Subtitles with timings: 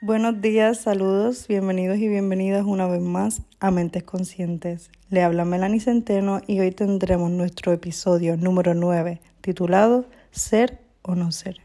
[0.00, 4.92] Buenos días, saludos, bienvenidos y bienvenidas una vez más a Mentes Conscientes.
[5.10, 11.32] Le habla Melanie Centeno y hoy tendremos nuestro episodio número 9 titulado Ser o no
[11.32, 11.56] ser.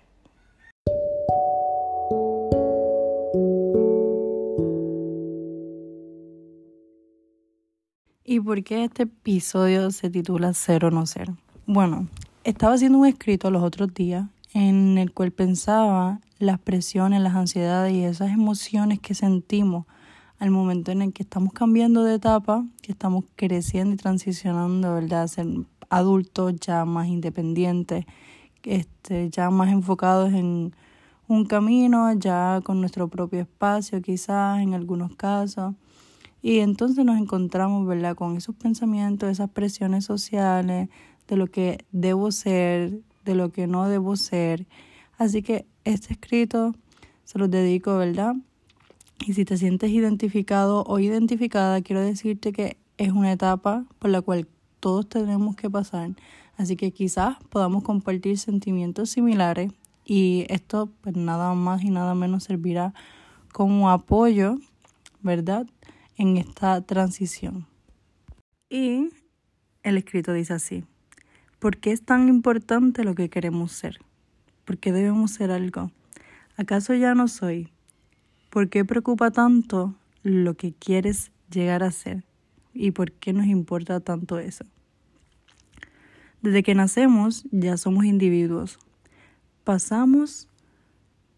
[8.23, 11.29] ¿Y por qué este episodio se titula Ser o no ser?
[11.67, 12.07] Bueno,
[12.43, 14.25] estaba haciendo un escrito los otros días
[14.55, 19.85] en el cual pensaba las presiones, las ansiedades y esas emociones que sentimos
[20.39, 25.27] al momento en el que estamos cambiando de etapa, que estamos creciendo y transicionando, ¿verdad?
[25.27, 25.47] Ser
[25.89, 28.05] adultos ya más independientes,
[28.63, 30.75] este, ya más enfocados en
[31.27, 35.75] un camino, ya con nuestro propio espacio quizás en algunos casos.
[36.41, 38.15] Y entonces nos encontramos, ¿verdad?
[38.15, 40.89] Con esos pensamientos, esas presiones sociales,
[41.27, 44.67] de lo que debo ser, de lo que no debo ser.
[45.17, 46.75] Así que este escrito
[47.23, 48.35] se lo dedico, ¿verdad?
[49.25, 54.21] Y si te sientes identificado o identificada, quiero decirte que es una etapa por la
[54.21, 54.47] cual
[54.79, 56.11] todos tenemos que pasar.
[56.57, 59.71] Así que quizás podamos compartir sentimientos similares
[60.05, 62.93] y esto pues nada más y nada menos servirá
[63.51, 64.57] como apoyo,
[65.21, 65.67] ¿verdad?
[66.17, 67.65] En esta transición.
[68.69, 69.09] Y
[69.83, 70.83] el escrito dice así.
[71.59, 73.99] ¿Por qué es tan importante lo que queremos ser?
[74.65, 75.91] ¿Por qué debemos ser algo?
[76.55, 77.69] ¿Acaso ya no soy?
[78.49, 82.23] ¿Por qué preocupa tanto lo que quieres llegar a ser?
[82.73, 84.65] ¿Y por qué nos importa tanto eso?
[86.41, 88.79] Desde que nacemos ya somos individuos.
[89.63, 90.47] Pasamos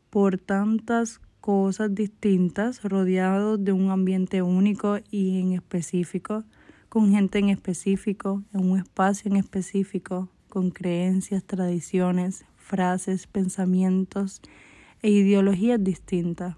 [0.10, 6.44] por tantas cosas distintas, rodeados de un ambiente único y en específico
[6.95, 14.41] con gente en específico, en un espacio en específico, con creencias, tradiciones, frases, pensamientos
[15.02, 16.55] e ideologías distintas.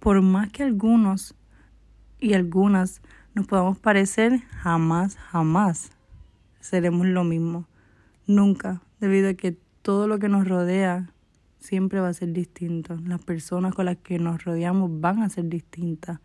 [0.00, 1.34] Por más que algunos
[2.18, 3.02] y algunas
[3.34, 5.90] nos podamos parecer, jamás, jamás
[6.60, 7.66] seremos lo mismo.
[8.26, 11.10] Nunca, debido a que todo lo que nos rodea
[11.60, 12.96] siempre va a ser distinto.
[13.04, 16.20] Las personas con las que nos rodeamos van a ser distintas.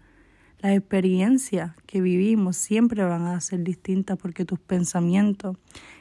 [0.60, 5.58] Las experiencias que vivimos siempre van a ser distintas porque tus pensamientos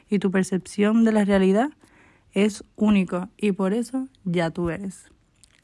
[0.09, 1.71] y tu percepción de la realidad
[2.33, 5.05] es único y por eso ya tú eres.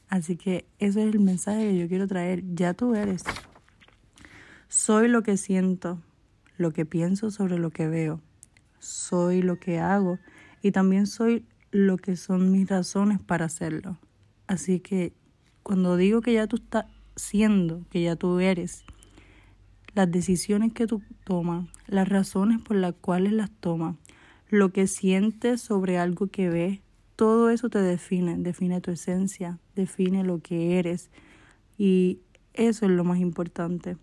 [0.08, 2.42] Así que ese es el mensaje que yo quiero traer.
[2.54, 3.24] Ya tú eres.
[4.68, 6.02] Soy lo que siento,
[6.56, 8.20] lo que pienso sobre lo que veo.
[8.78, 10.18] Soy lo que hago
[10.62, 13.98] y también soy lo que son mis razones para hacerlo.
[14.46, 15.12] Así que
[15.62, 16.86] cuando digo que ya tú estás
[17.16, 18.84] siendo que ya tú eres,
[19.94, 23.96] las decisiones que tú tomas, las razones por las cuales las tomas,
[24.48, 26.80] lo que sientes sobre algo que ves,
[27.16, 31.10] todo eso te define, define tu esencia, define lo que eres
[31.76, 32.20] y
[32.54, 33.96] eso es lo más importante.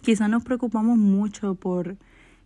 [0.00, 1.96] Quizás nos preocupamos mucho por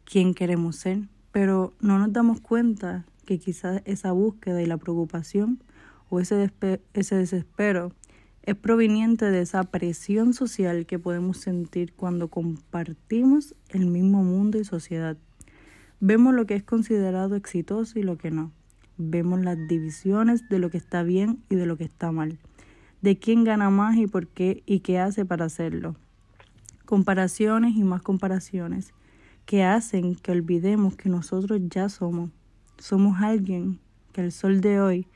[0.05, 1.01] quién queremos ser,
[1.31, 5.63] pero no nos damos cuenta que quizás esa búsqueda y la preocupación
[6.09, 6.51] o ese,
[6.95, 7.93] ese desespero
[8.43, 14.65] es proveniente de esa presión social que podemos sentir cuando compartimos el mismo mundo y
[14.65, 15.17] sociedad.
[16.05, 18.51] Vemos lo que es considerado exitoso y lo que no.
[18.99, 22.41] Vemos las divisiones de lo que está bien y de lo que está mal.
[23.03, 25.95] De quién gana más y por qué y qué hace para hacerlo.
[26.87, 28.93] Comparaciones y más comparaciones
[29.47, 32.33] que hacen que olvidemos que nosotros ya somos.
[32.79, 33.79] Somos alguien
[34.13, 35.07] que el sol de hoy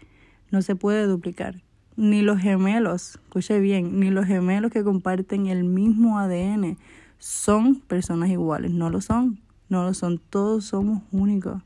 [0.53, 1.65] no se puede duplicar
[1.97, 6.77] ni los gemelos, escuche bien, ni los gemelos que comparten el mismo ADN
[7.19, 11.63] son personas iguales, no lo son, no lo son, todos somos únicos,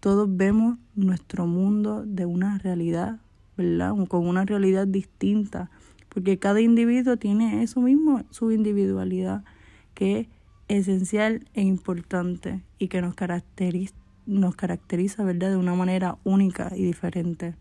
[0.00, 3.20] todos vemos nuestro mundo de una realidad,
[3.56, 3.94] ¿verdad?
[4.08, 5.70] Con una realidad distinta,
[6.08, 9.44] porque cada individuo tiene eso mismo, su individualidad,
[9.94, 10.28] que es
[10.68, 13.94] esencial e importante y que nos caracteriza,
[14.26, 17.56] nos caracteriza, ¿verdad?, de una manera única y diferente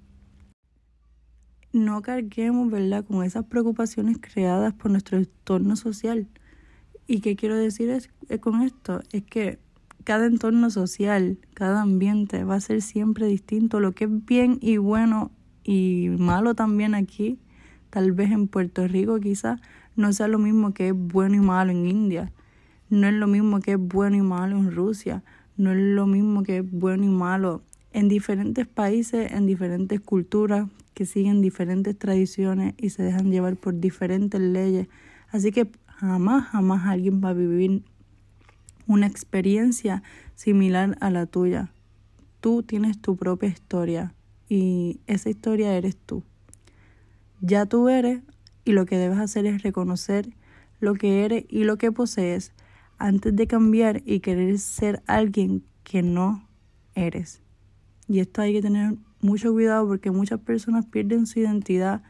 [1.74, 6.28] no carguemos, ¿verdad?, con esas preocupaciones creadas por nuestro entorno social.
[7.08, 8.10] ¿Y qué quiero decir es,
[8.40, 9.02] con esto?
[9.12, 9.60] Es que
[10.04, 13.80] cada entorno social, cada ambiente va a ser siempre distinto.
[13.80, 15.32] Lo que es bien y bueno
[15.64, 17.40] y malo también aquí,
[17.90, 19.60] tal vez en Puerto Rico quizás,
[19.96, 22.32] no sea lo mismo que es bueno y malo en India.
[22.90, 25.24] No es lo mismo que es bueno y malo en Rusia.
[25.58, 30.68] No es lo mismo que es bueno y malo en diferentes países, en diferentes culturas,
[30.94, 34.88] que siguen diferentes tradiciones y se dejan llevar por diferentes leyes.
[35.32, 35.68] Así que
[36.08, 37.84] jamás, jamás alguien va a vivir
[38.88, 40.04] una experiencia
[40.36, 41.72] similar a la tuya.
[42.42, 44.14] Tú tienes tu propia historia
[44.50, 46.24] y esa historia eres tú.
[47.42, 48.22] Ya tú eres
[48.66, 50.30] y lo que debes hacer es reconocer
[50.80, 52.52] lo que eres y lo que posees
[52.98, 56.48] antes de cambiar y querer ser alguien que no
[56.96, 57.42] eres.
[58.08, 62.04] Y esto hay que tener mucho cuidado porque muchas personas pierden su identidad,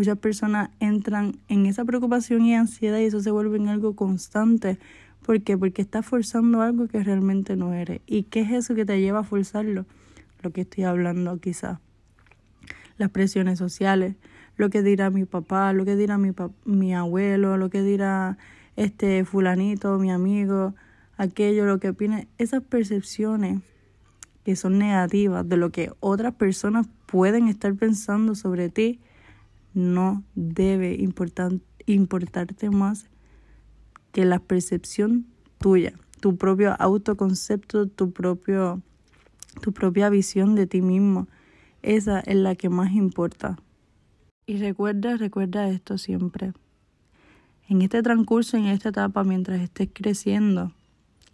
[0.00, 4.78] muchas personas entran en esa preocupación y ansiedad y eso se vuelve en algo constante.
[5.20, 5.58] ¿Por qué?
[5.58, 8.00] Porque estás forzando algo que realmente no eres.
[8.06, 9.84] ¿Y qué es eso que te lleva a forzarlo?
[10.40, 11.80] Lo que estoy hablando quizás.
[12.96, 14.16] Las presiones sociales,
[14.56, 16.30] lo que dirá mi papá, lo que dirá mi,
[16.64, 18.38] mi abuelo, lo que dirá
[18.76, 20.74] este fulanito, mi amigo,
[21.18, 23.60] aquello, lo que opine, esas percepciones
[24.46, 28.98] que son negativas de lo que otras personas pueden estar pensando sobre ti,
[29.74, 31.52] no debe importar,
[31.86, 33.06] importarte más
[34.12, 35.26] que la percepción
[35.58, 38.82] tuya, tu propio autoconcepto, tu propio
[39.60, 41.28] tu propia visión de ti mismo.
[41.82, 43.58] Esa es la que más importa.
[44.46, 46.52] Y recuerda, recuerda esto siempre.
[47.68, 50.72] En este transcurso, en esta etapa, mientras estés creciendo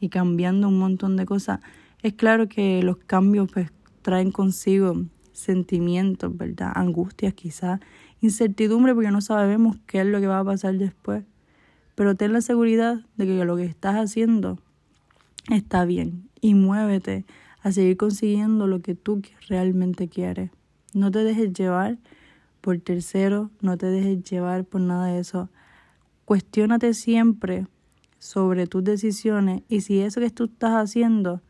[0.00, 1.60] y cambiando un montón de cosas,
[2.02, 3.70] es claro que los cambios pues
[4.02, 4.94] traen consigo
[5.32, 6.72] sentimientos, ¿verdad?
[6.74, 7.80] Angustias quizás,
[8.20, 11.24] incertidumbre porque no sabemos qué es lo que va a pasar después.
[11.94, 14.58] Pero ten la seguridad de que lo que estás haciendo
[15.50, 17.24] está bien y muévete
[17.62, 20.50] a seguir consiguiendo lo que tú realmente quieres.
[20.92, 21.98] No te dejes llevar
[22.60, 25.48] por tercero, no te dejes llevar por nada de eso.
[26.24, 27.66] Cuestiónate siempre
[28.18, 31.40] sobre tus decisiones y si eso que tú estás haciendo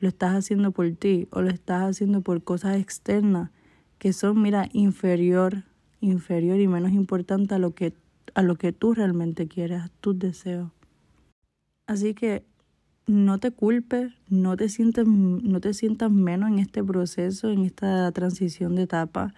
[0.00, 3.50] lo estás haciendo por ti o lo estás haciendo por cosas externas
[3.98, 5.62] que son, mira, inferior,
[6.02, 7.94] inferior y menos importante a lo que
[8.34, 10.70] a lo que tú realmente quieres, a tus deseos.
[11.86, 12.44] Así que
[13.06, 18.74] no te culpes, no te no te sientas menos en este proceso, en esta transición
[18.74, 19.34] de etapa.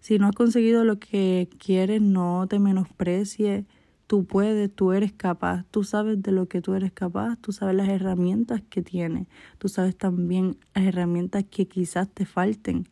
[0.00, 3.64] Si no has conseguido lo que quieres, no te menosprecies.
[4.06, 7.74] Tú puedes, tú eres capaz, tú sabes de lo que tú eres capaz, tú sabes
[7.74, 9.26] las herramientas que tienes,
[9.58, 12.88] tú sabes también las herramientas que quizás te falten.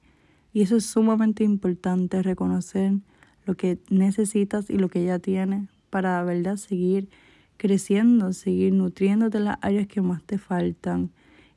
[0.52, 2.94] Y eso es sumamente importante, reconocer
[3.44, 7.08] lo que necesitas y lo que ya tienes para, ¿verdad?, seguir
[7.56, 11.10] creciendo, seguir nutriéndote las áreas que más te faltan,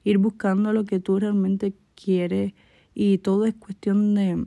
[0.03, 2.53] ir buscando lo que tú realmente quieres
[2.93, 4.45] y todo es cuestión de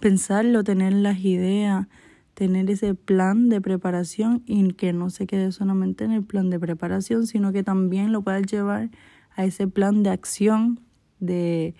[0.00, 1.86] pensarlo, tener las ideas,
[2.34, 6.60] tener ese plan de preparación y que no se quede solamente en el plan de
[6.60, 8.90] preparación, sino que también lo puedas llevar
[9.34, 10.80] a ese plan de acción,
[11.18, 11.74] de,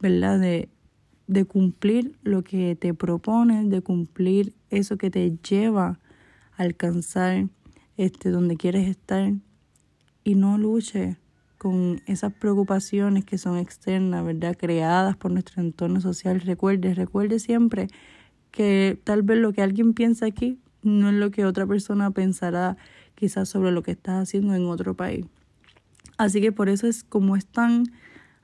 [0.00, 0.40] ¿verdad?
[0.40, 0.70] De,
[1.30, 6.00] de cumplir lo que te propones, de cumplir eso que te lleva
[6.56, 7.46] a alcanzar
[7.96, 9.32] este, donde quieres estar
[10.24, 11.18] y no luche
[11.56, 14.56] con esas preocupaciones que son externas, ¿verdad?
[14.58, 16.40] Creadas por nuestro entorno social.
[16.40, 17.86] Recuerde, recuerde siempre
[18.50, 22.76] que tal vez lo que alguien piensa aquí no es lo que otra persona pensará
[23.14, 25.26] quizás sobre lo que estás haciendo en otro país.
[26.18, 27.84] Así que por eso es como es tan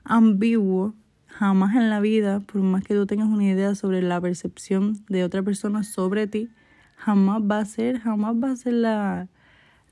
[0.05, 0.95] ambiguo,
[1.37, 5.23] jamás en la vida, por más que tú tengas una idea sobre la percepción de
[5.23, 6.49] otra persona sobre ti,
[6.95, 9.27] jamás va a ser, jamás va a ser la,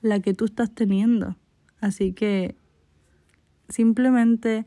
[0.02, 1.36] la que tú estás teniendo.
[1.80, 2.56] Así que
[3.68, 4.64] Simplemente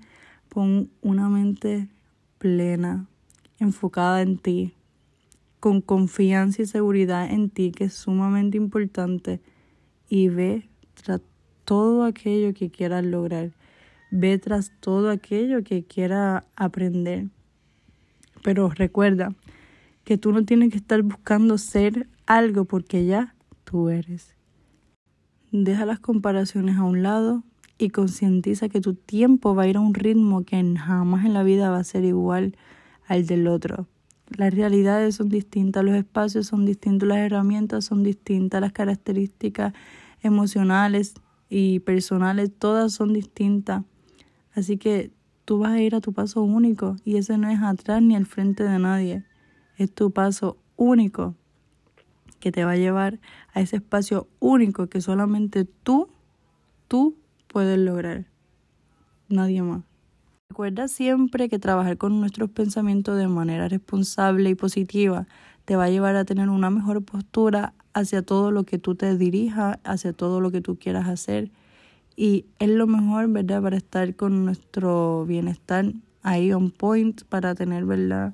[0.49, 1.87] pon una mente
[2.37, 3.07] plena,
[3.59, 4.73] enfocada en ti,
[5.59, 9.41] con confianza y seguridad en ti, que es sumamente importante,
[10.09, 10.67] y ve
[11.63, 13.51] todo aquello que quieras lograr.
[14.11, 17.27] Ve tras todo aquello que quieras aprender.
[18.43, 19.33] Pero recuerda
[20.03, 24.35] que tú no tienes que estar buscando ser algo porque ya tú eres.
[25.51, 27.43] Deja las comparaciones a un lado
[27.77, 31.43] y concientiza que tu tiempo va a ir a un ritmo que jamás en la
[31.43, 32.55] vida va a ser igual
[33.07, 33.87] al del otro.
[34.35, 39.73] Las realidades son distintas, los espacios son distintos, las herramientas son distintas, las características
[40.21, 41.15] emocionales
[41.49, 43.83] y personales, todas son distintas.
[44.53, 45.11] Así que
[45.45, 48.25] tú vas a ir a tu paso único y ese no es atrás ni al
[48.25, 49.23] frente de nadie,
[49.77, 51.35] es tu paso único
[52.39, 53.19] que te va a llevar
[53.53, 56.09] a ese espacio único que solamente tú,
[56.87, 57.15] tú
[57.47, 58.25] puedes lograr.
[59.27, 59.83] Nadie más.
[60.49, 65.27] Recuerda siempre que trabajar con nuestros pensamientos de manera responsable y positiva
[65.65, 69.15] te va a llevar a tener una mejor postura hacia todo lo que tú te
[69.15, 71.51] dirijas, hacia todo lo que tú quieras hacer.
[72.21, 73.61] Y es lo mejor, ¿verdad?
[73.61, 78.33] Para estar con nuestro bienestar ahí on point, para tener, ¿verdad?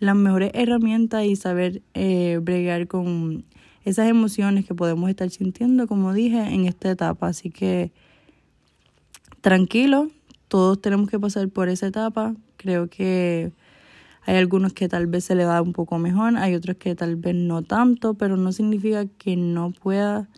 [0.00, 3.46] Las mejores herramientas y saber eh, bregar con
[3.86, 7.28] esas emociones que podemos estar sintiendo, como dije, en esta etapa.
[7.28, 7.90] Así que
[9.40, 10.10] tranquilo,
[10.48, 12.34] todos tenemos que pasar por esa etapa.
[12.58, 13.50] Creo que
[14.26, 17.16] Hay algunos que tal vez se le da un poco mejor, hay otros que tal
[17.16, 20.28] vez no tanto, pero no significa que no pueda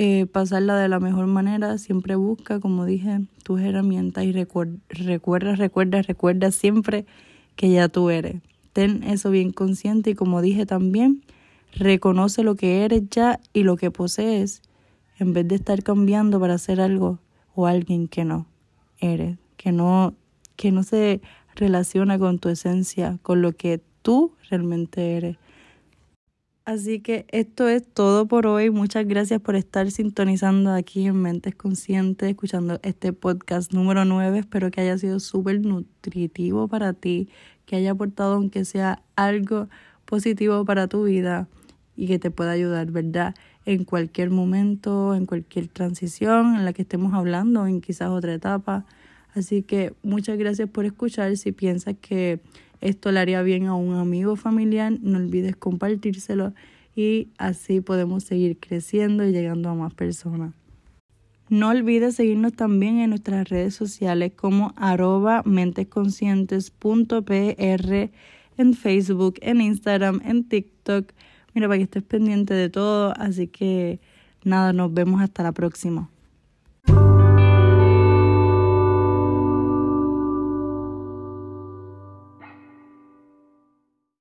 [0.00, 1.76] eh, pasarla de la mejor manera.
[1.76, 4.78] Siempre busca, como dije, tus herramientas y recuerda,
[5.56, 7.04] recuerda, recuerda, siempre
[7.56, 8.36] que ya tú eres.
[8.72, 11.24] Ten eso bien consciente y como dije también,
[11.72, 14.62] reconoce lo que eres ya y lo que posees
[15.18, 17.18] en vez de estar cambiando para hacer algo
[17.56, 18.46] o alguien que no
[19.00, 20.14] eres, que no,
[20.54, 21.20] que no se
[21.56, 25.38] relaciona con tu esencia, con lo que tú realmente eres.
[26.68, 28.68] Así que esto es todo por hoy.
[28.68, 34.40] Muchas gracias por estar sintonizando aquí en Mentes Conscientes, escuchando este podcast número 9.
[34.40, 37.30] Espero que haya sido súper nutritivo para ti,
[37.64, 39.70] que haya aportado aunque sea algo
[40.04, 41.48] positivo para tu vida
[41.96, 43.34] y que te pueda ayudar, ¿verdad?
[43.64, 48.84] En cualquier momento, en cualquier transición en la que estemos hablando, en quizás otra etapa.
[49.34, 51.34] Así que muchas gracias por escuchar.
[51.38, 52.40] Si piensas que
[52.80, 56.54] esto le haría bien a un amigo familiar, no olvides compartírselo
[56.94, 60.54] y así podemos seguir creciendo y llegando a más personas.
[61.48, 68.10] No olvides seguirnos también en nuestras redes sociales como arroba mentesconscientes.pr
[68.58, 71.10] en Facebook, en Instagram, en TikTok.
[71.54, 73.14] Mira, para que estés pendiente de todo.
[73.16, 73.98] Así que
[74.44, 76.10] nada, nos vemos hasta la próxima.